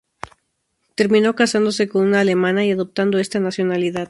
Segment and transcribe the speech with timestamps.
[0.95, 3.99] Terminó casándose con una alemana y adoptando esta nacionalidad.